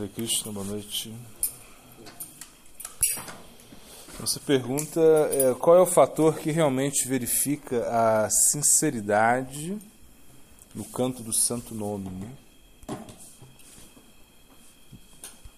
Hare 0.00 0.08
Krishna, 0.08 0.50
boa 0.50 0.64
noite. 0.64 1.14
Essa 4.22 4.40
pergunta 4.40 4.98
é 5.30 5.52
qual 5.52 5.76
é 5.76 5.80
o 5.80 5.84
fator 5.84 6.38
que 6.38 6.50
realmente 6.50 7.06
verifica 7.06 7.86
a 7.86 8.30
sinceridade 8.30 9.76
no 10.74 10.84
canto 10.86 11.22
do 11.22 11.34
santo 11.34 11.74
nome? 11.74 12.08
Né? 12.08 12.32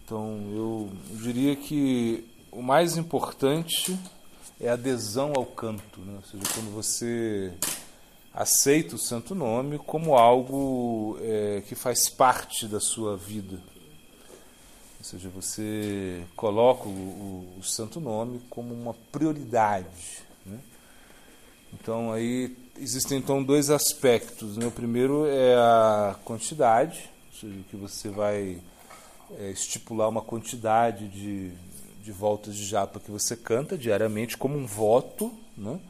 Então, 0.05 0.43
eu 0.53 0.91
diria 1.23 1.55
que 1.55 2.29
o 2.51 2.63
mais 2.63 2.97
importante 2.97 3.97
é 4.61 4.71
a 4.71 4.73
adesão 4.73 5.35
ao 5.37 5.47
canto, 5.47 6.01
né? 6.01 6.17
ou 6.17 6.23
seja, 6.29 6.53
quando 6.53 6.75
você 6.75 7.53
aceita 8.35 8.97
o 8.97 8.99
santo 8.99 9.37
nome 9.37 9.79
como 9.79 10.17
algo 10.17 11.17
é, 11.21 11.63
que 11.69 11.77
faz 11.77 12.09
parte 12.09 12.67
da 12.67 12.81
sua 12.81 13.17
vida. 13.17 13.71
Ou 15.03 15.05
seja, 15.05 15.29
você 15.31 16.23
coloca 16.37 16.89
o, 16.89 16.93
o, 16.93 17.59
o 17.59 17.63
santo 17.65 17.99
nome 17.99 18.41
como 18.49 18.73
uma 18.73 18.95
prioridade. 19.11 20.23
Né? 20.47 20.61
Então 21.75 22.13
aí 22.13 22.57
existem 22.79 23.19
então 23.19 23.43
dois 23.43 23.69
aspectos. 23.69 24.57
Né? 24.57 24.65
O 24.65 24.71
primeiro 24.71 25.27
é 25.27 25.57
a 25.57 26.17
quantidade, 26.25 27.11
ou 27.33 27.41
seja, 27.41 27.65
que 27.69 27.77
você 27.77 28.11
vai 28.11 28.61
é, 29.41 29.51
estipular 29.51 30.09
uma 30.09 30.23
quantidade 30.23 31.09
de, 31.09 31.51
de 32.01 32.13
voltas 32.13 32.55
de 32.55 32.65
japa 32.65 33.01
que 33.01 33.11
você 33.11 33.35
canta 33.35 33.77
diariamente 33.77 34.39
como 34.39 34.57
um 34.57 34.67
voto, 34.67 35.35
né? 35.59 35.81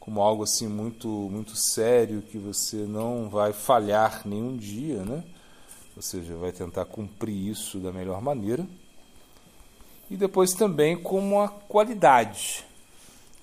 como 0.00 0.22
algo 0.22 0.44
assim 0.44 0.66
muito 0.66 1.08
muito 1.08 1.54
sério 1.54 2.22
que 2.22 2.38
você 2.38 2.76
não 2.76 3.28
vai 3.28 3.52
falhar 3.52 4.26
nenhum 4.26 4.56
dia, 4.56 5.04
né? 5.04 5.22
Ou 5.96 6.02
seja, 6.02 6.34
vai 6.36 6.52
tentar 6.52 6.84
cumprir 6.86 7.50
isso 7.50 7.78
da 7.78 7.92
melhor 7.92 8.20
maneira. 8.22 8.66
E 10.10 10.16
depois 10.16 10.52
também 10.52 10.96
como 10.96 11.40
a 11.40 11.48
qualidade. 11.48 12.64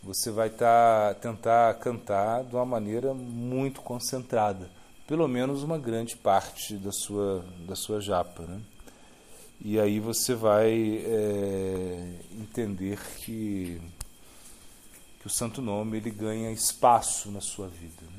Você 0.04 0.32
vai 0.32 0.50
tá, 0.50 1.16
tentar 1.22 1.74
cantar 1.76 2.44
de 2.44 2.56
uma 2.56 2.66
maneira 2.66 3.14
muito 3.14 3.82
concentrada, 3.82 4.70
pelo 5.06 5.28
menos 5.28 5.62
uma 5.62 5.78
grande 5.78 6.16
parte 6.16 6.76
da 6.76 6.92
sua 6.92 7.44
da 7.68 7.76
sua 7.76 8.00
japa, 8.00 8.44
né? 8.44 8.62
E 9.60 9.78
aí 9.78 10.00
você 10.00 10.34
vai 10.34 11.04
é, 11.06 12.14
entender 12.32 12.98
que 13.18 13.82
que 15.20 15.28
o 15.28 15.30
santo 15.30 15.62
nome 15.62 15.98
ele 15.98 16.12
ganha 16.12 16.50
espaço 16.50 17.30
na 17.30 17.42
sua 17.42 17.68
vida, 17.68 18.04
né? 18.04 18.19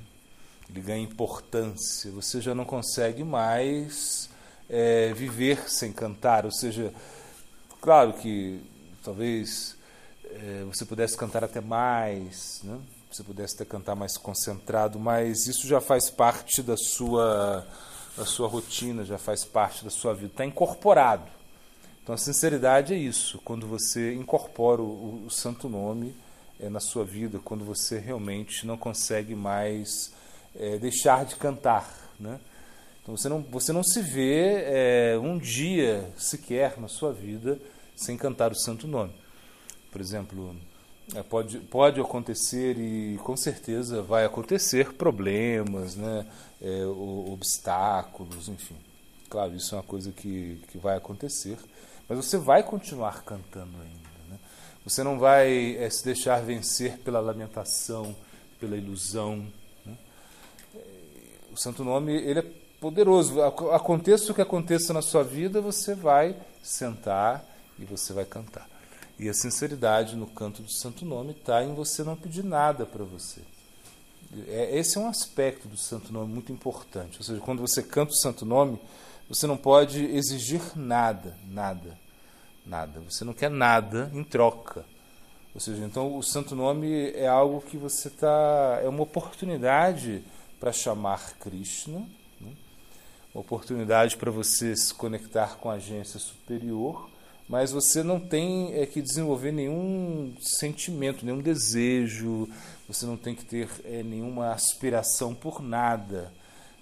Ele 0.70 0.80
ganha 0.80 1.02
importância. 1.02 2.10
Você 2.12 2.40
já 2.40 2.54
não 2.54 2.64
consegue 2.64 3.24
mais 3.24 4.30
é, 4.68 5.12
viver 5.12 5.68
sem 5.68 5.92
cantar, 5.92 6.44
ou 6.44 6.52
seja, 6.52 6.92
claro 7.80 8.12
que 8.14 8.62
talvez 9.02 9.76
é, 10.24 10.64
você 10.64 10.84
pudesse 10.84 11.16
cantar 11.16 11.42
até 11.42 11.60
mais, 11.60 12.60
né? 12.62 12.78
você 13.10 13.24
pudesse 13.24 13.56
até 13.56 13.64
cantar 13.64 13.96
mais 13.96 14.16
concentrado, 14.16 14.98
mas 15.00 15.48
isso 15.48 15.66
já 15.66 15.80
faz 15.80 16.08
parte 16.08 16.62
da 16.62 16.76
sua 16.76 17.66
da 18.16 18.26
sua 18.26 18.48
rotina, 18.48 19.04
já 19.04 19.16
faz 19.16 19.44
parte 19.44 19.84
da 19.84 19.90
sua 19.90 20.12
vida, 20.12 20.26
está 20.26 20.44
incorporado. 20.44 21.30
Então 22.02 22.14
a 22.14 22.18
sinceridade 22.18 22.92
é 22.92 22.96
isso, 22.96 23.40
quando 23.44 23.66
você 23.66 24.14
incorpora 24.14 24.82
o, 24.82 25.24
o 25.26 25.30
santo 25.30 25.68
nome 25.68 26.14
é, 26.58 26.68
na 26.68 26.80
sua 26.80 27.04
vida 27.04 27.40
quando 27.42 27.64
você 27.64 27.98
realmente 27.98 28.66
não 28.66 28.76
consegue 28.76 29.34
mais 29.34 30.12
é, 30.54 30.78
deixar 30.78 31.24
de 31.24 31.36
cantar, 31.36 31.88
né? 32.18 32.40
Então 33.02 33.16
você 33.16 33.28
não, 33.28 33.42
você 33.42 33.72
não 33.72 33.82
se 33.82 34.00
vê 34.02 34.62
é, 34.64 35.18
um 35.18 35.38
dia 35.38 36.10
sequer 36.16 36.78
na 36.78 36.88
sua 36.88 37.12
vida 37.12 37.58
sem 37.96 38.16
cantar 38.16 38.52
o 38.52 38.54
Santo 38.54 38.86
Nome. 38.86 39.12
Por 39.90 40.00
exemplo, 40.00 40.54
é, 41.14 41.22
pode, 41.22 41.58
pode 41.58 42.00
acontecer 42.00 42.78
e 42.78 43.18
com 43.18 43.36
certeza 43.36 44.02
vai 44.02 44.24
acontecer 44.24 44.92
problemas, 44.94 45.96
né? 45.96 46.26
É, 46.60 46.84
obstáculos, 46.84 48.48
enfim. 48.48 48.76
Claro, 49.28 49.54
isso 49.54 49.74
é 49.74 49.78
uma 49.78 49.84
coisa 49.84 50.12
que, 50.12 50.60
que 50.68 50.76
vai 50.76 50.96
acontecer, 50.96 51.56
mas 52.08 52.18
você 52.18 52.36
vai 52.36 52.62
continuar 52.62 53.22
cantando 53.22 53.80
ainda. 53.80 54.10
Você 54.84 55.04
não 55.04 55.18
vai 55.18 55.76
é, 55.76 55.90
se 55.90 56.04
deixar 56.04 56.42
vencer 56.42 56.98
pela 56.98 57.20
lamentação, 57.20 58.16
pela 58.58 58.76
ilusão. 58.76 59.46
O 61.52 61.56
Santo 61.56 61.84
Nome 61.84 62.12
ele 62.12 62.40
é 62.40 62.44
poderoso. 62.80 63.42
Aconteça 63.42 64.32
o 64.32 64.34
que 64.34 64.40
aconteça 64.40 64.92
na 64.92 65.02
sua 65.02 65.22
vida, 65.22 65.60
você 65.60 65.94
vai 65.94 66.36
sentar 66.62 67.44
e 67.78 67.84
você 67.84 68.12
vai 68.12 68.24
cantar. 68.24 68.68
E 69.18 69.28
a 69.28 69.34
sinceridade 69.34 70.16
no 70.16 70.26
canto 70.26 70.62
do 70.62 70.70
Santo 70.70 71.04
Nome 71.04 71.32
está 71.32 71.62
em 71.62 71.74
você 71.74 72.02
não 72.02 72.16
pedir 72.16 72.44
nada 72.44 72.86
para 72.86 73.04
você. 73.04 73.40
É, 74.46 74.78
esse 74.78 74.96
é 74.96 75.00
um 75.00 75.08
aspecto 75.08 75.68
do 75.68 75.76
Santo 75.76 76.12
Nome 76.12 76.32
muito 76.32 76.52
importante. 76.52 77.18
Ou 77.18 77.24
seja, 77.24 77.40
quando 77.40 77.60
você 77.60 77.82
canta 77.82 78.12
o 78.12 78.16
Santo 78.16 78.46
Nome, 78.46 78.80
você 79.28 79.46
não 79.46 79.56
pode 79.56 80.04
exigir 80.04 80.62
nada, 80.76 81.36
nada 81.46 81.98
nada. 82.64 83.00
Você 83.00 83.24
não 83.24 83.32
quer 83.32 83.50
nada 83.50 84.10
em 84.14 84.22
troca. 84.22 84.84
Ou 85.54 85.60
seja, 85.60 85.84
então 85.84 86.16
o 86.16 86.22
santo 86.22 86.54
nome 86.54 87.10
é 87.10 87.26
algo 87.26 87.60
que 87.60 87.76
você 87.76 88.08
está. 88.08 88.80
É 88.82 88.88
uma 88.88 89.02
oportunidade 89.02 90.22
para 90.60 90.72
chamar 90.72 91.38
Krishna, 91.38 92.06
né? 92.38 92.52
uma 93.34 93.40
oportunidade 93.40 94.18
para 94.18 94.30
você 94.30 94.76
se 94.76 94.92
conectar 94.92 95.56
com 95.56 95.70
a 95.70 95.74
agência 95.74 96.20
superior, 96.20 97.08
mas 97.48 97.72
você 97.72 98.02
não 98.04 98.20
tem 98.20 98.74
é, 98.74 98.86
que 98.86 99.02
desenvolver 99.02 99.50
nenhum 99.50 100.36
sentimento, 100.40 101.26
nenhum 101.26 101.40
desejo, 101.40 102.48
você 102.86 103.04
não 103.06 103.16
tem 103.16 103.34
que 103.34 103.44
ter 103.44 103.68
é, 103.84 104.04
nenhuma 104.04 104.52
aspiração 104.52 105.34
por 105.34 105.60
nada, 105.60 106.32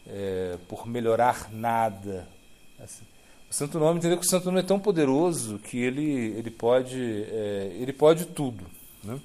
é, 0.07 0.59
por 0.69 0.87
melhorar 0.87 1.51
nada. 1.51 2.29
Assim. 2.79 3.05
O 3.51 3.55
Santo 3.55 3.79
Nome, 3.79 3.99
entender 3.99 4.19
que 4.19 4.27
o 4.27 4.29
Santo 4.29 4.45
Nome 4.47 4.61
é 4.61 4.63
tão 4.63 4.79
poderoso 4.79 5.59
que 5.59 5.79
ele, 5.79 6.37
ele, 6.37 6.51
pode, 6.51 7.01
ele 7.01 7.95
pode 7.95 8.27
tudo. 8.27 8.67
Né? 9.03 9.19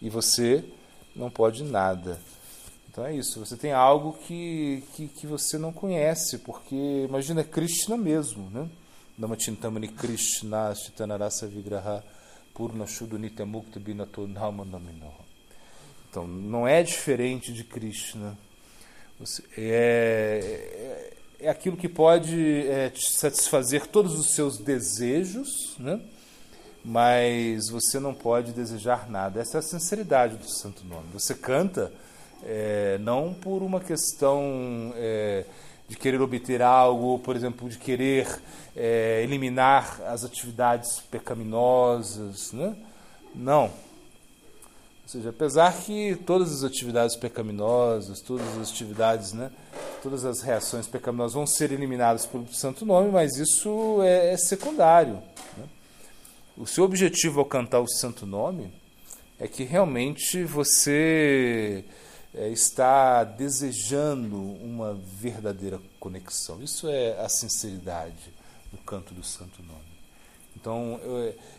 E 0.00 0.08
você 0.08 0.64
não 1.16 1.28
pode 1.28 1.64
nada. 1.64 2.20
Então 2.94 3.04
é 3.04 3.12
isso, 3.12 3.44
você 3.44 3.56
tem 3.56 3.72
algo 3.72 4.12
que, 4.24 4.84
que, 4.94 5.08
que 5.08 5.26
você 5.26 5.58
não 5.58 5.72
conhece, 5.72 6.38
porque 6.38 6.76
imagina 7.08 7.42
Krishna 7.42 7.96
mesmo, 7.96 8.48
né? 8.50 8.70
Namachintamani 9.18 9.88
Krishna 9.88 10.72
Chitanarasa 10.76 11.48
Vigraha 11.48 12.04
Purna 12.54 12.86
Shudunita 12.86 13.44
Binato 13.80 14.30
Então, 16.08 16.24
não 16.24 16.68
é 16.68 16.84
diferente 16.84 17.52
de 17.52 17.64
Krishna. 17.64 18.38
Você, 19.18 19.42
é, 19.58 21.14
é 21.40 21.48
aquilo 21.48 21.76
que 21.76 21.88
pode 21.88 22.68
é, 22.68 22.92
satisfazer 22.94 23.88
todos 23.88 24.16
os 24.16 24.36
seus 24.36 24.56
desejos, 24.56 25.76
né? 25.80 26.00
mas 26.84 27.70
você 27.70 27.98
não 27.98 28.14
pode 28.14 28.52
desejar 28.52 29.10
nada. 29.10 29.40
Essa 29.40 29.58
é 29.58 29.60
a 29.60 29.62
sinceridade 29.62 30.36
do 30.36 30.48
Santo 30.48 30.84
Nome. 30.84 31.08
Você 31.12 31.34
canta 31.34 31.92
é, 32.44 32.98
não 32.98 33.32
por 33.32 33.62
uma 33.62 33.80
questão 33.80 34.92
é, 34.96 35.44
de 35.88 35.96
querer 35.96 36.20
obter 36.20 36.62
algo, 36.62 37.18
por 37.20 37.34
exemplo, 37.36 37.68
de 37.68 37.78
querer 37.78 38.28
é, 38.76 39.22
eliminar 39.22 40.00
as 40.06 40.24
atividades 40.24 41.00
pecaminosas. 41.10 42.52
Né? 42.52 42.76
Não. 43.34 43.64
Ou 43.64 45.08
seja, 45.08 45.30
apesar 45.30 45.72
que 45.82 46.16
todas 46.26 46.52
as 46.52 46.64
atividades 46.64 47.16
pecaminosas, 47.16 48.20
todas 48.20 48.46
as 48.58 48.70
atividades 48.70 49.32
né, 49.32 49.50
todas 50.02 50.24
as 50.26 50.42
reações 50.42 50.86
pecaminosas 50.86 51.32
vão 51.32 51.46
ser 51.46 51.72
eliminadas 51.72 52.26
pelo 52.26 52.46
santo 52.52 52.84
nome, 52.84 53.10
mas 53.10 53.36
isso 53.36 54.02
é, 54.02 54.34
é 54.34 54.36
secundário. 54.36 55.14
Né? 55.56 55.64
O 56.58 56.66
seu 56.66 56.84
objetivo 56.84 57.40
ao 57.40 57.46
cantar 57.46 57.80
o 57.80 57.88
santo 57.88 58.26
nome 58.26 58.70
é 59.40 59.48
que 59.48 59.64
realmente 59.64 60.44
você 60.44 61.84
é, 62.34 62.48
está 62.48 63.24
desejando 63.24 64.36
uma 64.36 64.94
verdadeira 64.94 65.80
conexão. 66.00 66.62
Isso 66.62 66.88
é 66.88 67.18
a 67.20 67.28
sinceridade 67.28 68.32
no 68.72 68.78
canto 68.78 69.14
do 69.14 69.22
santo 69.22 69.62
nome. 69.62 69.94
Então, 70.56 71.00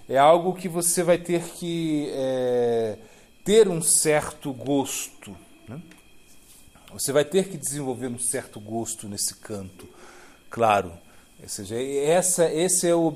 é, 0.10 0.18
algo 0.18 0.54
que 0.54 0.68
você 0.68 1.04
vai 1.04 1.18
ter 1.18 1.44
que 1.44 2.10
é, 2.12 2.98
ter 3.44 3.68
um 3.68 3.82
certo 3.82 4.52
gosto. 4.52 5.36
Né? 5.68 5.82
Você 6.92 7.12
vai 7.12 7.24
ter 7.24 7.48
que 7.48 7.58
desenvolver 7.58 8.08
um 8.08 8.20
certo 8.20 8.60
gosto 8.60 9.08
nesse 9.08 9.36
canto, 9.36 9.88
claro. 10.50 10.92
Ou 11.42 11.50
seja, 11.50 11.76
essa, 11.80 12.52
esse 12.52 12.88
é 12.88 12.96
o, 12.96 13.08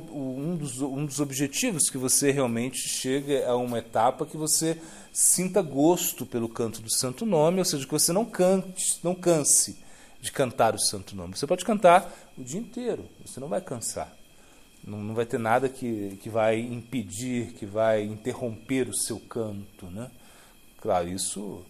dos, 0.59 0.81
um 0.81 1.05
dos 1.05 1.19
objetivos 1.19 1.89
que 1.89 1.97
você 1.97 2.31
realmente 2.31 2.77
chega 2.87 3.47
a 3.49 3.55
uma 3.55 3.79
etapa 3.79 4.25
que 4.25 4.37
você 4.37 4.77
sinta 5.11 5.61
gosto 5.61 6.25
pelo 6.25 6.49
canto 6.49 6.81
do 6.81 6.91
Santo 6.91 7.25
Nome, 7.25 7.59
ou 7.59 7.65
seja, 7.65 7.85
que 7.85 7.91
você 7.91 8.11
não 8.11 8.25
cante, 8.25 8.99
não 9.03 9.15
canse 9.15 9.79
de 10.21 10.31
cantar 10.31 10.75
o 10.75 10.79
Santo 10.79 11.15
Nome. 11.15 11.35
Você 11.35 11.47
pode 11.47 11.65
cantar 11.65 12.13
o 12.37 12.43
dia 12.43 12.59
inteiro, 12.59 13.05
você 13.25 13.39
não 13.39 13.47
vai 13.47 13.61
cansar. 13.61 14.13
Não, 14.83 14.99
não 14.99 15.13
vai 15.13 15.25
ter 15.25 15.39
nada 15.39 15.67
que, 15.67 16.17
que 16.21 16.29
vai 16.29 16.59
impedir, 16.59 17.53
que 17.53 17.65
vai 17.65 18.03
interromper 18.03 18.87
o 18.87 18.93
seu 18.93 19.19
canto. 19.19 19.85
Né? 19.87 20.09
Claro, 20.79 21.07
isso 21.09 21.65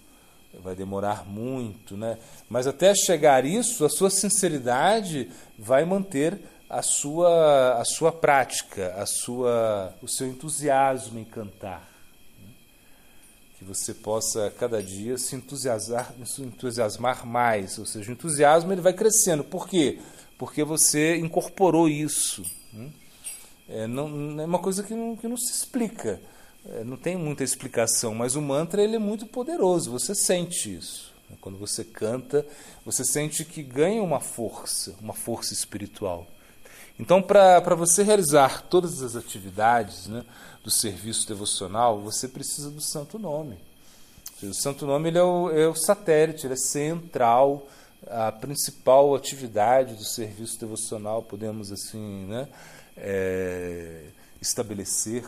vai 0.61 0.75
demorar 0.75 1.25
muito, 1.27 1.95
né? 1.95 2.17
mas 2.49 2.65
até 2.65 2.93
chegar 2.95 3.45
isso, 3.45 3.85
a 3.85 3.89
sua 3.89 4.09
sinceridade 4.09 5.29
vai 5.57 5.85
manter 5.85 6.39
a 6.69 6.83
sua, 6.83 7.81
a 7.81 7.83
sua 7.83 8.11
prática, 8.11 8.93
a 8.95 9.05
sua, 9.05 9.95
o 10.03 10.07
seu 10.07 10.27
entusiasmo 10.27 11.17
em 11.17 11.25
cantar. 11.25 11.89
Né? 12.39 12.53
Que 13.57 13.65
você 13.65 13.91
possa 13.93 14.53
cada 14.57 14.81
dia 14.83 15.17
se 15.17 15.35
entusiasmar, 15.35 16.13
se 16.25 16.43
entusiasmar 16.43 17.25
mais, 17.25 17.79
ou 17.79 17.85
seja, 17.87 18.11
o 18.11 18.13
entusiasmo 18.13 18.71
ele 18.71 18.81
vai 18.81 18.93
crescendo. 18.93 19.43
Por 19.43 19.67
quê? 19.67 19.99
Porque 20.37 20.63
você 20.63 21.17
incorporou 21.17 21.89
isso. 21.89 22.45
Né? 22.71 22.91
É, 23.67 23.87
não, 23.87 24.39
é 24.39 24.45
uma 24.45 24.59
coisa 24.59 24.83
que 24.83 24.93
não, 24.93 25.15
que 25.15 25.27
não 25.27 25.37
se 25.37 25.51
explica, 25.51 26.21
é, 26.67 26.83
não 26.83 26.97
tem 26.97 27.17
muita 27.17 27.43
explicação, 27.43 28.13
mas 28.13 28.35
o 28.35 28.41
mantra 28.41 28.83
ele 28.83 28.95
é 28.95 28.99
muito 28.99 29.25
poderoso, 29.25 29.91
você 29.91 30.13
sente 30.13 30.75
isso. 30.75 31.09
Quando 31.41 31.59
você 31.59 31.83
canta, 31.83 32.45
você 32.83 33.05
sente 33.05 33.45
que 33.45 33.61
ganha 33.61 34.01
uma 34.01 34.19
força, 34.19 34.95
uma 34.99 35.13
força 35.13 35.53
espiritual. 35.53 36.27
Então, 36.99 37.21
para 37.21 37.75
você 37.75 38.03
realizar 38.03 38.63
todas 38.63 39.01
as 39.01 39.15
atividades 39.15 40.07
né, 40.07 40.25
do 40.63 40.69
serviço 40.69 41.25
devocional, 41.27 42.01
você 42.01 42.27
precisa 42.27 42.69
do 42.69 42.81
Santo 42.81 43.17
Nome. 43.17 43.57
O 44.43 44.53
Santo 44.53 44.85
Nome 44.85 45.09
ele 45.09 45.17
é, 45.17 45.23
o, 45.23 45.49
é 45.49 45.67
o 45.67 45.75
satélite, 45.75 46.45
ele 46.45 46.55
é 46.55 46.57
central, 46.57 47.65
a 48.07 48.31
principal 48.31 49.15
atividade 49.15 49.95
do 49.95 50.03
serviço 50.03 50.59
devocional, 50.59 51.21
podemos 51.21 51.71
assim, 51.71 52.25
né? 52.25 52.47
é, 52.97 54.03
estabelecer, 54.41 55.23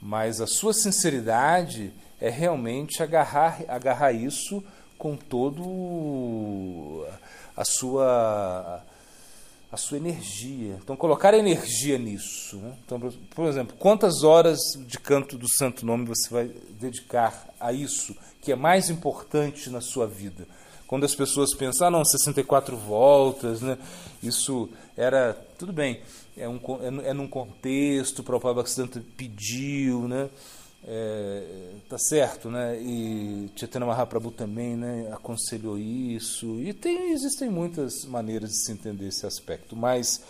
mas 0.00 0.40
a 0.40 0.46
sua 0.46 0.74
sinceridade 0.74 1.92
é 2.20 2.28
realmente 2.28 3.02
agarrar, 3.02 3.62
agarrar 3.68 4.12
isso 4.12 4.62
com 4.96 5.16
todo 5.16 7.06
a 7.56 7.64
sua 7.64 8.82
a 9.70 9.76
sua 9.76 9.98
energia. 9.98 10.78
Então 10.82 10.96
colocar 10.96 11.34
energia 11.34 11.98
nisso. 11.98 12.56
Né? 12.56 12.74
Então, 12.84 12.98
por 13.34 13.46
exemplo, 13.46 13.76
quantas 13.78 14.22
horas 14.22 14.58
de 14.86 14.98
canto 14.98 15.36
do 15.36 15.48
Santo 15.48 15.84
Nome 15.84 16.06
você 16.06 16.28
vai 16.30 16.50
dedicar 16.80 17.48
a 17.60 17.72
isso 17.72 18.16
que 18.40 18.52
é 18.52 18.56
mais 18.56 18.88
importante 18.88 19.70
na 19.70 19.80
sua 19.80 20.06
vida? 20.06 20.46
Quando 20.86 21.04
as 21.04 21.14
pessoas 21.14 21.54
pensam, 21.54 21.86
ah, 21.86 21.90
não, 21.90 22.04
64 22.04 22.74
voltas, 22.74 23.60
né? 23.60 23.76
Isso 24.22 24.70
era 24.96 25.34
tudo 25.58 25.70
bem 25.70 26.00
é, 26.38 26.48
um, 26.48 26.58
é, 26.80 27.10
é 27.10 27.12
num 27.12 27.26
contexto, 27.26 28.20
o 28.20 28.22
próprio 28.22 28.54
Bhaktisiddhanta 28.54 29.02
pediu, 29.16 30.06
né? 30.06 30.30
É, 30.84 31.72
tá 31.88 31.98
certo, 31.98 32.50
né? 32.50 32.80
E 32.80 33.50
Chaitanya 33.56 33.86
Mahaprabhu 33.86 34.30
também, 34.30 34.76
né? 34.76 35.10
Aconselhou 35.12 35.78
isso. 35.78 36.60
E 36.60 36.72
tem, 36.72 37.12
existem 37.12 37.50
muitas 37.50 38.04
maneiras 38.04 38.50
de 38.50 38.64
se 38.64 38.72
entender 38.72 39.08
esse 39.08 39.26
aspecto. 39.26 39.76
Mas 39.76 40.22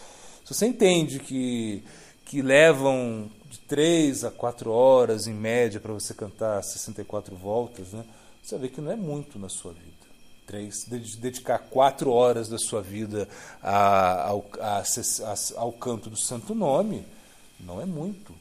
se 0.44 0.54
você 0.54 0.66
entende 0.66 1.18
que 1.20 1.82
que 2.24 2.42
levam 2.42 3.30
de 3.48 3.58
3 3.60 4.22
a 4.24 4.30
4 4.30 4.70
horas 4.70 5.26
em 5.26 5.32
média 5.32 5.80
para 5.80 5.94
você 5.94 6.12
cantar 6.12 6.62
64 6.62 7.34
voltas, 7.34 7.92
né? 7.92 8.04
Você 8.42 8.58
vê 8.58 8.68
que 8.68 8.82
não 8.82 8.92
é 8.92 8.96
muito 8.96 9.38
na 9.38 9.48
sua 9.48 9.72
vida 9.72 9.98
três, 10.48 10.86
dedicar 11.20 11.58
quatro 11.58 12.10
horas 12.10 12.48
da 12.48 12.56
sua 12.56 12.80
vida 12.80 13.28
a, 13.62 14.28
ao, 14.28 14.46
a, 14.58 14.78
a, 14.78 15.60
ao 15.60 15.72
canto 15.72 16.08
do 16.08 16.16
Santo 16.16 16.54
Nome, 16.54 17.04
não 17.60 17.80
é 17.80 17.84
muito. 17.84 18.34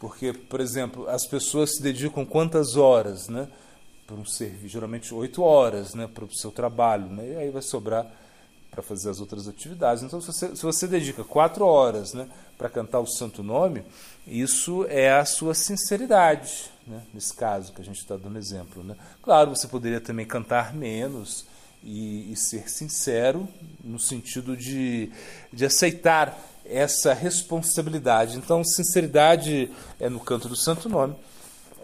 Porque, 0.00 0.32
por 0.32 0.60
exemplo, 0.60 1.06
as 1.08 1.26
pessoas 1.26 1.76
se 1.76 1.82
dedicam 1.82 2.24
quantas 2.24 2.74
horas 2.74 3.28
né, 3.28 3.46
para 4.06 4.16
um 4.16 4.24
serviço? 4.24 4.68
Geralmente 4.68 5.14
oito 5.14 5.42
horas 5.42 5.94
né, 5.94 6.08
para 6.12 6.24
o 6.24 6.34
seu 6.34 6.50
trabalho, 6.50 7.06
né? 7.06 7.28
e 7.28 7.36
aí 7.36 7.50
vai 7.50 7.62
sobrar 7.62 8.10
para 8.70 8.82
fazer 8.82 9.10
as 9.10 9.20
outras 9.20 9.46
atividades. 9.46 10.02
Então, 10.02 10.20
se 10.20 10.28
você, 10.28 10.56
se 10.56 10.62
você 10.62 10.86
dedica 10.86 11.22
quatro 11.22 11.66
horas 11.66 12.14
né, 12.14 12.26
para 12.56 12.70
cantar 12.70 13.00
o 13.00 13.06
Santo 13.06 13.42
Nome, 13.42 13.84
isso 14.26 14.86
é 14.88 15.12
a 15.12 15.24
sua 15.24 15.54
sinceridade 15.54 16.70
né, 16.86 17.02
nesse 17.14 17.34
caso 17.34 17.72
que 17.72 17.80
a 17.80 17.84
gente 17.84 17.98
está 17.98 18.16
dando 18.16 18.38
exemplo. 18.38 18.82
Né? 18.82 18.96
Claro, 19.22 19.54
você 19.54 19.68
poderia 19.68 20.00
também 20.00 20.24
cantar 20.24 20.74
menos 20.74 21.46
e, 21.82 22.32
e, 22.32 22.36
ser 22.36 22.68
sincero 22.68 23.48
no 23.82 23.98
sentido 23.98 24.56
de, 24.56 25.10
de 25.52 25.64
aceitar 25.64 26.38
essa 26.70 27.12
responsabilidade. 27.12 28.36
Então, 28.36 28.62
sinceridade 28.64 29.70
é 29.98 30.08
no 30.08 30.20
canto 30.20 30.48
do 30.48 30.56
Santo 30.56 30.88
Nome. 30.88 31.16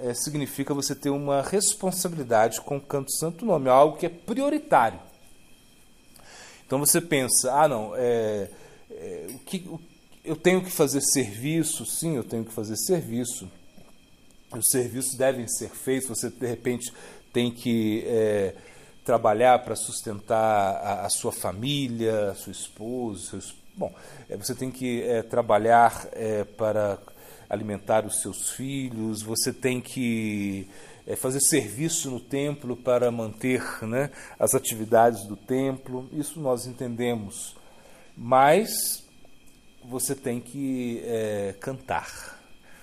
É, 0.03 0.13
significa 0.15 0.75
você 0.75 0.95
ter 0.95 1.11
uma 1.11 1.43
responsabilidade 1.43 2.61
com 2.61 2.77
o 2.77 2.81
canto 2.81 3.07
do 3.07 3.17
Santo 3.17 3.45
Nome, 3.45 3.69
algo 3.69 3.97
que 3.97 4.07
é 4.07 4.11
prioritário. 4.11 5.01
Então 6.67 6.79
você 6.79 7.01
pensa, 7.01 7.53
ah 7.53 7.69
não, 7.69 7.95
é, 7.97 8.51
é, 8.91 9.27
o 9.31 9.39
que, 9.39 9.59
o, 9.69 9.81
eu 10.25 10.37
tenho 10.37 10.63
que 10.63 10.71
fazer 10.71 11.01
serviço, 11.01 11.87
sim, 11.87 12.17
eu 12.17 12.25
tenho 12.25 12.45
que 12.45 12.53
fazer 12.53 12.77
serviço 12.77 13.49
os 14.55 14.71
serviços 14.71 15.15
devem 15.17 15.47
ser 15.49 15.71
feitos, 15.71 16.09
você 16.09 16.31
de 16.31 16.47
repente 16.47 16.93
tem 17.33 17.51
que 17.51 18.05
é, 18.07 18.55
trabalhar 19.05 19.59
para 19.61 19.75
sustentar 19.75 20.77
a, 20.77 21.07
a, 21.07 21.11
sua 21.11 21.33
família, 21.33 22.31
a 22.31 22.35
sua 22.35 22.53
esposa, 22.53 23.31
seus, 23.31 23.55
bom, 23.77 23.93
é, 24.29 24.37
você 24.37 24.55
tem 24.55 24.71
que 24.71 25.03
é, 25.03 25.23
trabalhar 25.23 26.09
é, 26.13 26.45
para 26.45 26.99
alimentar 27.49 28.05
os 28.05 28.21
seus 28.21 28.51
filhos, 28.51 29.23
você 29.23 29.53
tem 29.53 29.81
que 29.81 30.69
é, 31.07 31.15
fazer 31.15 31.41
serviço 31.41 32.11
no 32.11 32.19
templo 32.19 32.77
para 32.77 33.11
manter 33.11 33.63
né, 33.85 34.11
as 34.39 34.55
atividades 34.55 35.25
do 35.25 35.37
templo, 35.37 36.09
isso 36.13 36.41
nós 36.41 36.67
entendemos, 36.67 37.55
mas 38.17 39.05
você 39.85 40.15
tem 40.15 40.41
que 40.41 41.01
é, 41.05 41.55
cantar. 41.61 42.35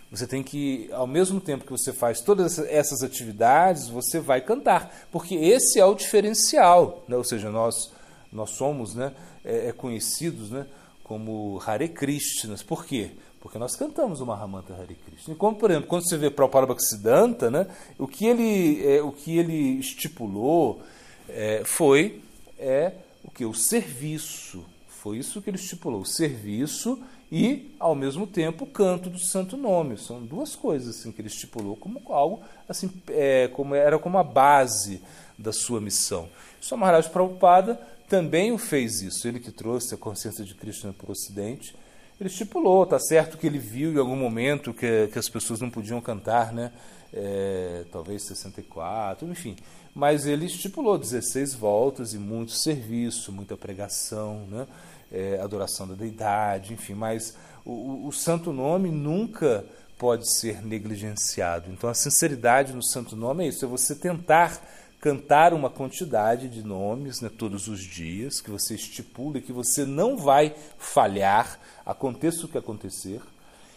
Você 0.09 0.27
tem 0.27 0.43
que, 0.43 0.89
ao 0.93 1.07
mesmo 1.07 1.41
tempo 1.41 1.65
que 1.65 1.71
você 1.71 1.91
faz 1.91 2.21
todas 2.21 2.59
essas 2.59 3.01
atividades, 3.01 3.89
você 3.89 4.19
vai 4.19 4.41
cantar, 4.41 5.07
porque 5.11 5.33
esse 5.33 5.79
é 5.79 5.85
o 5.85 5.95
diferencial, 5.95 7.03
né? 7.07 7.17
ou 7.17 7.23
seja, 7.23 7.49
nós, 7.49 7.91
nós 8.31 8.51
somos 8.51 8.93
né, 8.93 9.11
é, 9.43 9.71
conhecidos 9.71 10.51
né, 10.51 10.67
como 11.03 11.61
Hare 11.65 11.89
Krishnas. 11.89 12.63
Por 12.63 12.85
quê? 12.85 13.11
Porque 13.41 13.57
nós 13.57 13.75
cantamos 13.75 14.21
o 14.21 14.25
Mahamanta 14.25 14.73
Hare 14.73 14.95
Krishna. 14.95 15.33
E 15.33 15.37
como, 15.37 15.57
por 15.57 15.69
exemplo, 15.69 15.89
quando 15.89 16.07
você 16.07 16.17
vê 16.17 16.29
Prabhupada 16.29 16.65
Bhaktisiddhanta, 16.65 17.51
né, 17.51 17.67
o, 17.99 18.07
que 18.07 18.25
ele, 18.25 18.85
é, 18.87 19.01
o 19.01 19.11
que 19.11 19.37
ele 19.37 19.79
estipulou 19.79 20.81
é, 21.27 21.63
foi 21.65 22.21
é, 22.57 22.93
o 23.23 23.29
que? 23.29 23.45
O 23.45 23.53
serviço. 23.53 24.63
Foi 24.87 25.17
isso 25.17 25.41
que 25.41 25.49
ele 25.49 25.57
estipulou, 25.57 26.01
o 26.01 26.05
serviço 26.05 27.03
e, 27.29 27.75
ao 27.77 27.93
mesmo 27.93 28.25
tempo, 28.25 28.63
o 28.63 28.67
canto 28.67 29.09
do 29.09 29.19
santo 29.19 29.57
nome. 29.57 29.97
São 29.97 30.23
duas 30.23 30.55
coisas 30.55 30.95
assim, 30.95 31.11
que 31.11 31.19
ele 31.19 31.27
estipulou 31.27 31.75
como 31.75 32.01
algo, 32.09 32.41
assim, 32.69 32.89
é, 33.09 33.49
como 33.49 33.75
era 33.75 33.99
como 33.99 34.17
a 34.17 34.23
base 34.23 35.01
da 35.37 35.51
sua 35.51 35.81
missão. 35.81 36.29
Só 36.61 36.77
Maharaj 36.77 37.09
Prabhupada 37.09 37.77
também 38.07 38.51
o 38.51 38.57
fez 38.57 39.01
isso. 39.01 39.27
Ele 39.27 39.39
que 39.39 39.51
trouxe 39.51 39.95
a 39.95 39.97
consciência 39.97 40.43
de 40.43 40.53
Krishna 40.53 40.93
para 40.93 41.09
o 41.09 41.11
Ocidente. 41.11 41.75
Ele 42.19 42.29
estipulou, 42.29 42.85
tá 42.85 42.99
certo 42.99 43.37
que 43.37 43.47
ele 43.47 43.57
viu 43.57 43.91
em 43.91 43.97
algum 43.97 44.15
momento 44.15 44.73
que, 44.73 45.07
que 45.11 45.19
as 45.19 45.27
pessoas 45.27 45.59
não 45.59 45.69
podiam 45.69 45.99
cantar, 45.99 46.53
né? 46.53 46.71
É, 47.11 47.85
talvez 47.91 48.23
64, 48.23 49.27
enfim. 49.27 49.55
Mas 49.93 50.25
ele 50.25 50.45
estipulou 50.45 50.97
16 50.97 51.53
voltas 51.53 52.13
e 52.13 52.17
muito 52.17 52.51
serviço, 52.51 53.31
muita 53.31 53.55
pregação, 53.55 54.47
né? 54.49 54.67
é, 55.13 55.39
adoração 55.39 55.87
da 55.87 55.93
deidade, 55.93 56.73
enfim, 56.73 56.95
mas 56.95 57.35
o, 57.63 58.07
o, 58.07 58.11
santo 58.11 58.51
nome 58.51 58.89
nunca 58.89 59.63
pode 59.97 60.29
ser 60.29 60.65
negligenciado. 60.65 61.71
Então 61.71 61.89
a 61.89 61.93
sinceridade 61.93 62.73
no 62.73 62.83
santo 62.83 63.15
nome 63.15 63.45
é 63.45 63.47
isso, 63.49 63.63
é 63.63 63.67
você 63.67 63.93
tentar 63.93 64.59
cantar 65.03 65.53
uma 65.53 65.69
quantidade 65.69 66.47
de 66.47 66.63
nomes 66.63 67.19
né, 67.19 67.29
todos 67.37 67.67
os 67.67 67.81
dias, 67.81 68.39
que 68.39 68.49
você 68.49 68.75
estipula 68.75 69.41
que 69.41 69.51
você 69.51 69.83
não 69.83 70.15
vai 70.15 70.55
falhar, 70.77 71.59
aconteça 71.85 72.45
o 72.45 72.47
que 72.47 72.57
acontecer, 72.57 73.19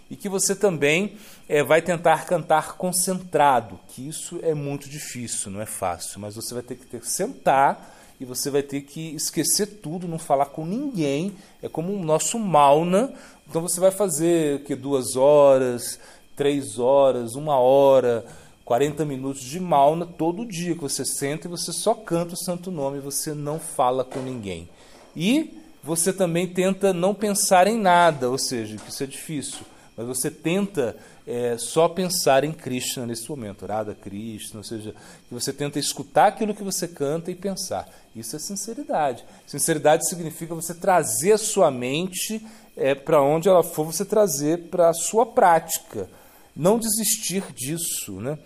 e 0.09 0.15
que 0.15 0.29
você 0.29 0.55
também 0.55 1.17
é, 1.49 1.65
vai 1.65 1.83
tentar 1.83 2.27
cantar 2.27 2.77
concentrado, 2.77 3.81
que 3.89 4.09
isso 4.09 4.39
é 4.41 4.55
muito 4.55 4.89
difícil, 4.89 5.51
não 5.51 5.61
é 5.61 5.67
fácil, 5.67 6.21
mas 6.21 6.37
você 6.37 6.55
vai 6.55 6.63
ter 6.63 6.77
que 6.77 6.87
ter, 6.87 7.05
sentar 7.05 7.93
e 8.21 8.25
você 8.25 8.49
vai 8.49 8.63
ter 8.63 8.83
que 8.83 9.13
esquecer 9.17 9.67
tudo, 9.83 10.07
não 10.07 10.21
falar 10.21 10.47
com 10.47 10.65
ninguém. 10.65 11.35
É 11.61 11.69
como 11.69 11.93
o 11.93 12.03
nosso 12.03 12.39
mauna. 12.39 13.13
Então 13.47 13.61
você 13.61 13.79
vai 13.79 13.91
fazer 13.91 14.63
que 14.63 14.75
duas 14.75 15.17
horas, 15.17 15.99
três 16.35 16.79
horas, 16.79 17.35
uma 17.35 17.59
hora, 17.59 18.25
40 18.67 19.05
minutos 19.05 19.43
de 19.43 19.61
mauna 19.61 20.05
todo 20.05 20.45
dia 20.45 20.75
que 20.75 20.81
você 20.81 21.05
senta 21.05 21.47
e 21.47 21.51
você 21.51 21.73
só 21.73 21.95
canta 21.95 22.35
o 22.35 22.37
santo 22.37 22.69
nome, 22.73 22.99
você 22.99 23.33
não 23.33 23.61
fala 23.61 24.05
com 24.05 24.19
ninguém. 24.19 24.69
E 25.15 25.57
você 25.85 26.13
também 26.13 26.49
tenta 26.49 26.93
não 26.93 27.15
pensar 27.15 27.69
em 27.69 27.79
nada, 27.79 28.29
ou 28.29 28.37
seja, 28.37 28.77
que 28.77 28.91
isso 28.91 29.05
é 29.05 29.07
difícil, 29.07 29.61
mas 29.97 30.05
você 30.05 30.33
tenta 30.33 30.97
é, 31.25 31.57
só 31.57 31.89
pensar 31.89 32.43
em 32.43 32.53
Krishna 32.53 33.07
nesse 33.07 33.31
momento, 33.31 33.65
Radha 33.65 33.95
Krishna, 33.95 34.59
ou 34.59 34.65
seja, 34.65 34.93
que 35.29 35.33
você 35.33 35.53
tenta 35.53 35.79
escutar 35.79 36.27
aquilo 36.27 36.53
que 36.53 36.65
você 36.65 36.89
canta 36.89 37.31
e 37.31 37.37
pensar. 37.37 37.89
Isso 38.17 38.35
é 38.35 38.39
sinceridade. 38.41 39.25
Sinceridade 39.47 40.09
significa 40.09 40.57
você 40.57 40.75
trazer 40.75 41.35
a 41.35 41.39
sua 41.39 41.71
mente 41.71 42.45
é, 42.77 42.97
para 42.97 43.23
onde 43.23 43.49
ela 43.49 43.63
for, 43.63 43.87
você 43.87 44.05
trazer 44.05 44.65
para 44.71 44.89
a 44.89 44.95
sua 44.95 45.25
prática. 45.25 46.09
Não 46.57 46.79
desistir 46.79 47.53
disso. 47.53 48.21
Né? 48.21 48.39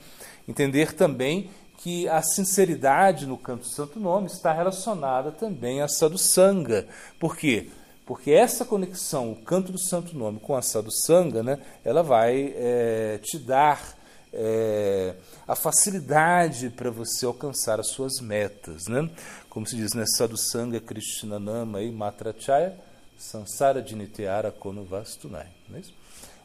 Entender 0.49 0.93
também 0.95 1.50
que 1.79 2.09
a 2.09 2.21
sinceridade 2.21 3.26
no 3.26 3.38
canto 3.38 3.62
do 3.62 3.75
Santo 3.75 3.99
Nome 3.99 4.26
está 4.26 4.52
relacionada 4.52 5.33
também 5.33 5.81
à 5.81 5.88
sadhusanga. 5.88 6.87
Por 7.19 7.37
quê? 7.37 7.71
Porque 8.05 8.33
essa 8.33 8.64
conexão, 8.64 9.33
o 9.33 9.37
canto 9.37 9.71
do 9.73 9.79
Santo 9.79 10.17
Nome 10.17 10.40
com 10.40 10.57
a 10.57 10.62
sadhusanga, 10.62 11.43
né, 11.43 11.59
ela 11.85 12.02
vai 12.02 12.52
é, 12.57 13.21
te 13.23 13.38
dar 13.38 13.97
é, 14.33 15.14
a 15.47 15.55
facilidade 15.55 16.71
para 16.71 16.90
você 16.90 17.25
alcançar 17.25 17.81
as 17.81 17.88
suas 17.88 18.21
metas. 18.21 18.87
Né? 18.88 19.09
Como 19.49 19.67
se 19.67 19.76
diz, 19.76 19.95
né? 19.95 20.05
Sadhusanga 20.07 20.81
Krishnanama 20.81 21.83
e 21.83 21.90
Matrachaya 21.90 22.76
Sansara 23.19 23.83
Diniteara 23.83 24.50
Konuvastunai. 24.50 25.49
Não 25.69 25.76
é 25.76 25.81
isso? 25.81 25.95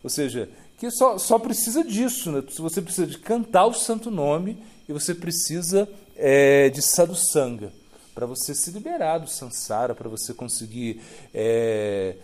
Ou 0.04 0.10
seja, 0.10 0.50
que 0.78 0.90
só, 0.92 1.18
só 1.18 1.40
precisa 1.40 1.84
disso. 1.84 2.32
Né? 2.32 2.44
Você 2.58 2.82
precisa 2.82 3.08
de 3.08 3.18
cantar 3.18 3.66
o 3.66 3.74
santo 3.74 4.12
nome 4.12 4.58
e 4.88 4.94
você 4.94 5.14
precisa 5.14 5.88
é, 6.16 6.70
de 6.70 6.82
sadhusanga 6.82 7.72
para 8.16 8.26
você 8.26 8.56
se 8.56 8.72
liberar 8.72 9.18
do 9.18 9.30
samsara, 9.30 9.94
para 9.94 10.08
você 10.08 10.34
conseguir 10.34 11.02
é, 11.34 12.16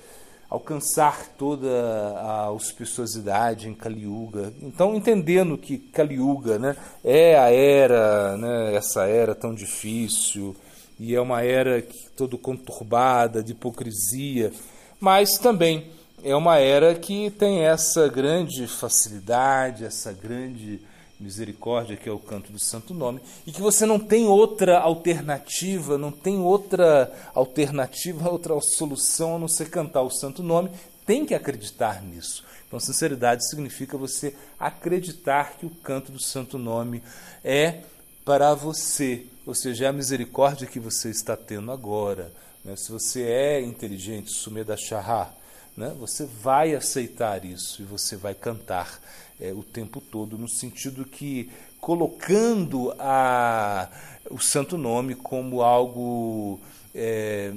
alcançar 0.50 1.27
toda 1.38 1.70
a 2.17 2.43
auspiciosidade 2.43 3.67
em 3.67 3.74
Kali 3.74 4.03
Yuga. 4.03 4.53
Então, 4.62 4.96
entendendo 4.96 5.58
que 5.58 5.77
Kali 5.77 6.15
Yuga 6.15 6.58
né, 6.58 6.77
é 7.03 7.38
a 7.38 7.51
era, 7.51 8.38
né, 8.38 8.74
essa 8.74 9.05
era 9.05 9.36
tão 9.36 9.53
difícil, 9.53 10.55
e 10.98 11.13
é 11.13 11.20
uma 11.20 11.41
era 11.41 11.86
todo 12.15 12.38
conturbada, 12.38 13.43
de 13.43 13.51
hipocrisia, 13.51 14.53
mas 14.98 15.31
também 15.39 15.91
é 16.24 16.36
uma 16.36 16.58
era 16.58 16.94
que 16.96 17.30
tem 17.32 17.62
essa 17.62 18.08
grande 18.08 18.68
facilidade, 18.68 19.86
essa 19.86 20.12
grande 20.12 20.80
misericórdia, 21.20 21.96
que 21.96 22.10
é 22.10 22.12
o 22.12 22.20
canto 22.20 22.51
do 22.51 22.60
santo 22.60 22.94
nome, 22.94 23.22
e 23.46 23.51
que 23.51 23.62
você 23.62 23.86
não 23.86 24.00
tem 24.00 24.25
outra 24.25 24.80
alternativa, 24.80 25.98
não 25.98 26.12
tem 26.12 26.40
outra 26.40 27.12
alternativa, 27.34 28.30
outra 28.30 28.60
solução 28.62 29.36
a 29.36 29.40
não 29.40 29.48
ser 29.48 29.70
cantar 29.70 30.01
o 30.01 30.10
santo 30.10 30.42
nome, 30.42 30.72
tem 31.06 31.25
que 31.25 31.36
acreditar 31.36 32.01
nisso. 32.01 32.44
Então, 32.68 32.80
sinceridade 32.80 33.48
significa 33.48 33.98
você 33.98 34.36
acreditar 34.60 35.58
que 35.58 35.66
o 35.66 35.70
canto 35.70 36.12
do 36.12 36.22
santo 36.22 36.58
nome 36.58 37.04
é 37.44 37.82
para 38.24 38.54
você, 38.54 39.25
ou 39.46 39.54
seja, 39.54 39.86
é 39.86 39.88
a 39.90 39.94
misericórdia 39.94 40.68
que 40.68 40.80
você 40.80 41.10
está 41.10 41.36
tendo 41.36 41.72
agora. 41.72 42.32
Né? 42.63 42.75
Se 42.75 42.92
você 42.92 43.24
é 43.24 43.62
inteligente, 43.62 44.32
Sumeda 44.32 44.78
Shahar, 44.78 45.36
né? 45.75 45.94
você 46.00 46.25
vai 46.25 46.75
aceitar 46.75 47.44
isso 47.46 47.82
e 47.82 47.86
você 47.86 48.16
vai 48.16 48.34
cantar 48.34 49.00
é, 49.40 49.51
o 49.51 49.63
tempo 49.63 50.00
todo, 50.00 50.38
no 50.38 50.48
sentido 50.48 51.06
que 51.06 51.50
colocando 51.80 52.94
a, 53.00 53.90
o 54.30 54.40
santo 54.40 54.78
nome 54.78 55.16
como 55.16 55.62
algo 55.62 56.60
é, 56.94 57.51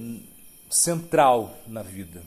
central 0.70 1.56
na 1.66 1.82
vida. 1.82 2.22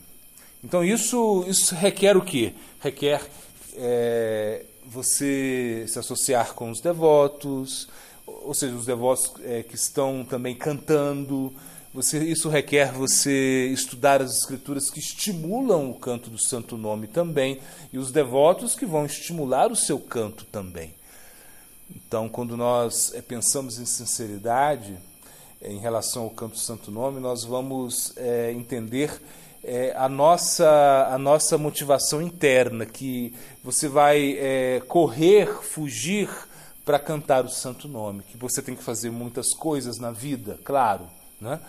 Então 0.62 0.84
isso, 0.84 1.44
isso 1.48 1.74
requer 1.74 2.16
o 2.16 2.22
quê? 2.22 2.54
Requer 2.80 3.28
é, 3.74 4.64
você 4.86 5.84
se 5.88 5.98
associar 5.98 6.54
com 6.54 6.70
os 6.70 6.80
devotos, 6.80 7.88
ou 8.26 8.54
seja, 8.54 8.74
os 8.74 8.86
devotos 8.86 9.32
é, 9.44 9.62
que 9.62 9.74
estão 9.74 10.24
também 10.24 10.54
cantando, 10.54 11.52
você, 11.92 12.18
isso 12.18 12.48
requer 12.48 12.92
você 12.92 13.66
estudar 13.68 14.20
as 14.20 14.36
escrituras 14.36 14.90
que 14.90 14.98
estimulam 14.98 15.90
o 15.90 15.94
canto 15.94 16.28
do 16.28 16.38
santo 16.38 16.76
nome 16.76 17.06
também, 17.06 17.60
e 17.92 17.98
os 17.98 18.12
devotos 18.12 18.74
que 18.74 18.84
vão 18.84 19.06
estimular 19.06 19.72
o 19.72 19.76
seu 19.76 19.98
canto 19.98 20.44
também. 20.44 20.94
Então, 21.90 22.28
quando 22.28 22.56
nós 22.56 23.14
é, 23.14 23.22
pensamos 23.22 23.78
em 23.78 23.86
sinceridade 23.86 24.98
é, 25.62 25.72
em 25.72 25.78
relação 25.78 26.24
ao 26.24 26.30
canto 26.30 26.52
do 26.52 26.58
santo 26.58 26.90
nome, 26.90 27.20
nós 27.20 27.42
vamos 27.42 28.12
é, 28.18 28.52
entender 28.52 29.20
é, 29.64 29.94
a, 29.96 30.10
nossa, 30.10 31.08
a 31.10 31.16
nossa 31.16 31.56
motivação 31.56 32.20
interna, 32.20 32.84
que 32.84 33.34
você 33.64 33.88
vai 33.88 34.36
é, 34.38 34.82
correr, 34.86 35.46
fugir 35.62 36.28
para 36.84 36.98
cantar 36.98 37.46
o 37.46 37.50
santo 37.50 37.88
nome, 37.88 38.22
que 38.22 38.36
você 38.36 38.60
tem 38.60 38.76
que 38.76 38.82
fazer 38.82 39.10
muitas 39.10 39.54
coisas 39.54 39.98
na 39.98 40.10
vida, 40.10 40.58
claro 40.62 41.17
né? 41.40 41.60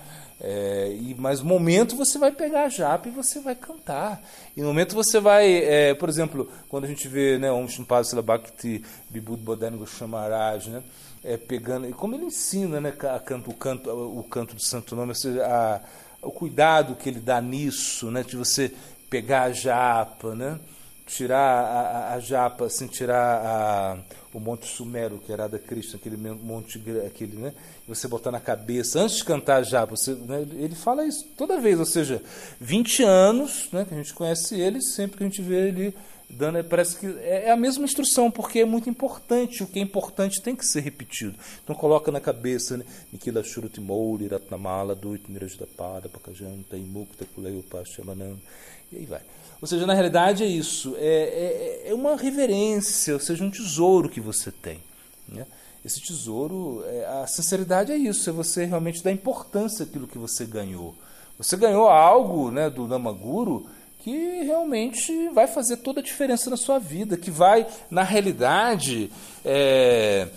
É, 0.41 0.97
e, 1.01 1.15
mas 1.19 1.41
no 1.41 1.47
momento 1.47 1.97
você 1.97 2.17
vai 2.17 2.31
pegar 2.31 2.63
a 2.63 2.69
japa 2.69 3.09
e 3.09 3.11
você 3.11 3.41
vai 3.41 3.55
cantar. 3.55 4.21
E 4.55 4.61
no 4.61 4.67
momento 4.67 4.95
você 4.95 5.19
vai, 5.19 5.51
é, 5.51 5.93
por 5.93 6.07
exemplo, 6.07 6.49
quando 6.69 6.85
a 6.85 6.87
gente 6.87 7.07
vê 7.07 7.37
né, 7.37 7.51
Om 7.51 7.67
Shimpasila 7.67 8.21
Bhakti 8.21 8.83
Vibhuti 9.09 9.43
Bodhana 9.43 9.75
Goshamaraj, 9.75 10.69
né, 10.69 10.83
é, 11.23 11.35
pegando, 11.35 11.89
e 11.89 11.93
como 11.93 12.15
ele 12.15 12.25
ensina 12.25 12.79
né, 12.79 12.93
a 13.13 13.19
canto, 13.19 13.49
o, 13.49 13.53
canto, 13.53 13.89
o 13.89 14.23
canto 14.23 14.55
do 14.55 14.61
Santo 14.61 14.95
Nome, 14.95 15.13
seja, 15.13 15.45
a, 15.45 15.81
o 16.21 16.31
cuidado 16.31 16.95
que 16.95 17.09
ele 17.09 17.19
dá 17.19 17.41
nisso, 17.41 18.09
né, 18.09 18.23
de 18.23 18.37
você 18.37 18.73
pegar 19.09 19.43
a 19.43 19.51
japa, 19.51 20.33
né, 20.35 20.57
tirar 21.09 21.63
a, 21.63 21.81
a, 21.81 22.13
a 22.13 22.19
japa, 22.19 22.65
assim, 22.65 22.87
tirar 22.87 23.45
a 23.45 23.97
o 24.33 24.39
Monte 24.39 24.67
Sumero, 24.67 25.17
que 25.17 25.31
era 25.31 25.47
da 25.47 25.57
Cristo, 25.57 25.95
aquele 25.95 26.15
monte, 26.17 26.81
aquele, 27.05 27.35
né? 27.37 27.53
Você 27.87 28.07
botar 28.07 28.31
na 28.31 28.39
cabeça, 28.39 28.99
antes 28.99 29.17
de 29.17 29.25
cantar 29.25 29.63
já, 29.63 29.85
você, 29.85 30.13
né? 30.13 30.45
ele 30.53 30.75
fala 30.75 31.05
isso 31.05 31.25
toda 31.35 31.59
vez, 31.59 31.79
ou 31.79 31.85
seja, 31.85 32.21
20 32.59 33.03
anos, 33.03 33.69
né? 33.71 33.85
Que 33.85 33.93
a 33.95 33.97
gente 33.97 34.13
conhece 34.13 34.59
ele, 34.59 34.81
sempre 34.81 35.17
que 35.17 35.23
a 35.23 35.27
gente 35.27 35.41
vê 35.41 35.69
ele 35.69 35.95
dando, 36.29 36.63
parece 36.63 36.97
que 36.97 37.07
é, 37.21 37.45
é 37.47 37.51
a 37.51 37.57
mesma 37.57 37.85
instrução, 37.85 38.29
porque 38.29 38.59
é 38.59 38.65
muito 38.65 38.87
importante, 38.87 39.63
o 39.63 39.67
que 39.67 39.79
é 39.79 39.81
importante 39.81 40.41
tem 40.43 40.55
que 40.55 40.65
ser 40.65 40.81
repetido. 40.81 41.35
Então 41.63 41.75
coloca 41.75 42.11
na 42.11 42.19
cabeça, 42.19 42.77
né? 42.77 42.85
Nikila 43.11 43.43
Shuruti 43.43 43.81
Mouri, 43.81 44.27
Ratnamala, 44.27 44.93
Duit 44.93 45.23
Nirajdapada, 45.27 46.07
Pakajanta, 46.07 46.77
Imukta, 46.77 47.25
Kuleu, 47.33 47.63
Pachamanam, 47.67 48.39
e 48.91 48.97
aí 48.97 49.05
vai. 49.05 49.21
Ou 49.61 49.67
seja, 49.67 49.85
na 49.85 49.93
realidade 49.93 50.43
é 50.43 50.47
isso, 50.47 50.95
é, 50.97 51.83
é, 51.85 51.89
é 51.89 51.93
uma 51.93 52.15
reverência, 52.15 53.13
ou 53.13 53.19
seja, 53.19 53.43
um 53.43 53.51
tesouro 53.51 54.07
que 54.07 54.21
você 54.21 54.51
tem. 54.51 54.79
Né? 55.27 55.45
Esse 55.83 56.01
tesouro, 56.01 56.83
é, 56.87 57.05
a 57.21 57.27
sinceridade 57.27 57.91
é 57.91 57.97
isso, 57.97 58.29
é 58.29 58.33
você 58.33 58.65
realmente 58.65 59.03
dar 59.03 59.11
importância 59.11 59.83
àquilo 59.83 60.07
que 60.07 60.17
você 60.17 60.45
ganhou. 60.45 60.95
Você 61.37 61.57
ganhou 61.57 61.87
algo 61.87 62.51
né, 62.51 62.69
do 62.69 62.87
Namaguru 62.87 63.65
que 63.99 64.43
realmente 64.43 65.29
vai 65.29 65.47
fazer 65.47 65.77
toda 65.77 65.99
a 65.99 66.03
diferença 66.03 66.49
na 66.49 66.57
sua 66.57 66.79
vida, 66.79 67.17
que 67.17 67.29
vai, 67.29 67.67
na 67.91 68.03
realidade, 68.03 69.11
é, 69.43 70.29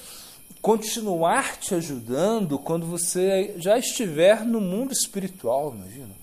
continuar 0.60 1.56
te 1.58 1.74
ajudando 1.74 2.58
quando 2.58 2.86
você 2.86 3.54
já 3.56 3.78
estiver 3.78 4.44
no 4.44 4.60
mundo 4.60 4.92
espiritual, 4.92 5.74
imagina. 5.74 6.21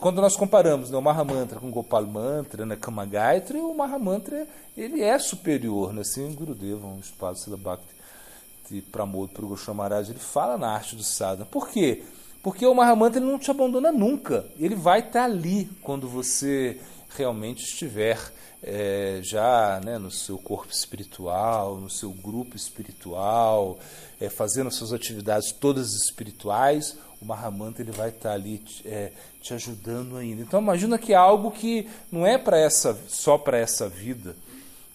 Quando 0.00 0.22
nós 0.22 0.34
comparamos 0.34 0.90
né, 0.90 0.96
o 0.96 1.02
Mahamantra 1.02 1.60
com 1.60 1.68
o 1.68 1.70
Gopal 1.70 2.06
Mantra, 2.06 2.64
né, 2.64 2.74
Kama 2.74 3.04
Gayatri, 3.04 3.58
o 3.58 3.74
Mahamantra 3.74 4.46
ele 4.74 5.02
é 5.02 5.18
superior. 5.18 5.92
Né, 5.92 6.00
assim, 6.00 6.32
Gurudeva, 6.32 6.86
um 6.86 6.98
espaço 6.98 7.44
Sila 7.44 7.56
Bhakti 7.58 8.80
Pramod 8.90 9.32
para 9.32 9.44
o 9.44 9.48
Goshamaraj, 9.48 10.08
ele 10.08 10.18
fala 10.18 10.56
na 10.56 10.70
arte 10.70 10.96
do 10.96 11.02
sadhana. 11.02 11.44
Por 11.44 11.68
quê? 11.68 12.02
Porque 12.42 12.64
o 12.64 12.74
Mahamantra 12.74 13.20
ele 13.20 13.30
não 13.30 13.38
te 13.38 13.50
abandona 13.50 13.92
nunca. 13.92 14.46
Ele 14.58 14.74
vai 14.74 15.00
estar 15.00 15.24
ali 15.24 15.68
quando 15.82 16.08
você 16.08 16.80
realmente 17.14 17.62
estiver 17.62 18.18
é, 18.62 19.20
já 19.22 19.80
né, 19.84 19.98
no 19.98 20.10
seu 20.10 20.38
corpo 20.38 20.72
espiritual, 20.72 21.76
no 21.76 21.90
seu 21.90 22.10
grupo 22.10 22.56
espiritual, 22.56 23.78
é, 24.20 24.28
fazendo 24.28 24.68
as 24.68 24.74
suas 24.74 24.92
atividades 24.92 25.52
todas 25.52 25.92
espirituais, 25.94 26.96
o 27.20 27.24
Mahamantra 27.24 27.82
ele 27.82 27.92
vai 27.92 28.10
estar 28.10 28.32
ali 28.32 28.62
é, 28.84 29.12
te 29.42 29.54
ajudando 29.54 30.16
ainda. 30.16 30.42
Então 30.42 30.60
imagina 30.60 30.98
que 30.98 31.12
é 31.12 31.16
algo 31.16 31.50
que 31.50 31.88
não 32.10 32.26
é 32.26 32.38
para 32.38 32.58
essa 32.58 32.98
só 33.08 33.36
para 33.36 33.58
essa 33.58 33.88
vida. 33.88 34.36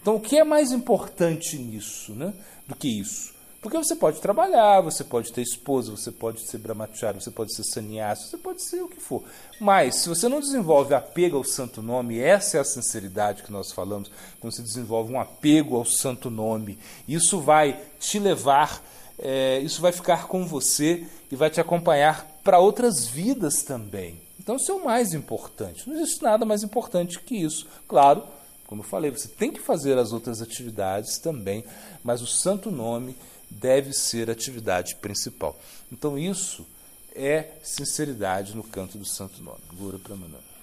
Então 0.02 0.16
o 0.16 0.20
que 0.20 0.38
é 0.38 0.44
mais 0.44 0.72
importante 0.72 1.58
nisso, 1.58 2.14
né, 2.14 2.34
do 2.68 2.76
que 2.76 2.88
isso? 2.88 3.34
Porque 3.64 3.78
você 3.78 3.96
pode 3.96 4.20
trabalhar, 4.20 4.82
você 4.82 5.06
pode 5.06 5.32
ter 5.32 5.42
esposa, 5.42 5.90
você 5.90 6.12
pode 6.12 6.42
ser 6.42 6.58
brahmachari, 6.58 7.22
você 7.22 7.32
pode 7.32 7.56
ser 7.56 7.64
sannyasi, 7.64 8.28
você 8.28 8.38
pode 8.38 8.62
ser 8.62 8.82
o 8.82 8.90
que 8.90 9.00
for. 9.00 9.24
Mas 9.58 10.00
se 10.00 10.10
você 10.10 10.28
não 10.28 10.42
desenvolve 10.42 10.94
apego 10.94 11.38
ao 11.38 11.46
santo 11.46 11.82
nome, 11.82 12.20
essa 12.20 12.58
é 12.58 12.60
a 12.60 12.66
sinceridade 12.66 13.42
que 13.42 13.54
nós 13.54 13.72
falamos, 13.72 14.12
quando 14.42 14.54
você 14.54 14.62
desenvolve 14.62 15.14
um 15.14 15.20
apego 15.20 15.78
ao 15.78 15.86
santo 15.86 16.30
nome, 16.30 16.78
isso 17.08 17.40
vai 17.40 17.80
te 18.02 18.20
levar, 18.20 18.84
é, 19.20 19.60
isso 19.60 19.82
vai 19.82 19.92
ficar 19.92 20.28
com 20.28 20.46
você 20.46 21.06
e 21.32 21.36
vai 21.36 21.50
te 21.50 21.62
acompanhar 21.62 22.26
para 22.44 22.60
outras 22.60 23.06
vidas 23.06 23.64
também. 23.64 24.22
Então 24.40 24.56
isso 24.56 24.72
é 24.72 24.76
o 24.76 24.84
mais 24.84 25.14
importante. 25.14 25.88
Não 25.88 25.96
existe 25.96 26.22
nada 26.22 26.46
mais 26.46 26.64
importante 26.64 27.20
que 27.20 27.36
isso. 27.36 27.68
Claro, 27.88 28.24
como 28.68 28.82
eu 28.82 28.88
falei, 28.88 29.12
você 29.12 29.28
tem 29.28 29.52
que 29.52 29.62
fazer 29.62 29.98
as 29.98 30.12
outras 30.12 30.42
atividades 30.42 31.18
também, 31.18 31.64
mas 32.04 32.22
o 32.22 32.28
santo 32.28 32.72
nome 32.72 33.16
deve 33.50 33.94
ser 33.94 34.30
a 34.30 34.34
atividade 34.34 34.96
principal. 34.96 35.58
Então 35.92 36.18
isso 36.18 36.66
é 37.16 37.52
sinceridade 37.64 38.56
no 38.56 38.64
canto 38.64 38.98
do 38.98 39.06
santo 39.06 39.42
nome. 39.42 39.60
Gura 39.74 40.00
Pramananda. 40.00 40.54